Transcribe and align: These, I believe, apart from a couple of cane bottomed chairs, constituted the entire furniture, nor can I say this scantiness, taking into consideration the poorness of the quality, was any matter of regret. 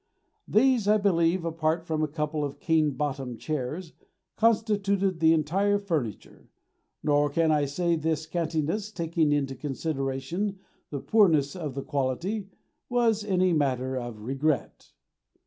These, 0.47 0.87
I 0.87 0.97
believe, 0.97 1.45
apart 1.45 1.85
from 1.85 2.01
a 2.01 2.07
couple 2.07 2.43
of 2.43 2.59
cane 2.59 2.89
bottomed 2.93 3.39
chairs, 3.39 3.93
constituted 4.35 5.19
the 5.19 5.31
entire 5.31 5.77
furniture, 5.77 6.49
nor 7.03 7.29
can 7.29 7.51
I 7.51 7.65
say 7.65 7.95
this 7.95 8.21
scantiness, 8.25 8.91
taking 8.91 9.31
into 9.31 9.53
consideration 9.53 10.57
the 10.89 11.01
poorness 11.01 11.55
of 11.55 11.75
the 11.75 11.83
quality, 11.83 12.49
was 12.89 13.23
any 13.23 13.53
matter 13.53 13.95
of 13.95 14.21
regret. 14.23 14.91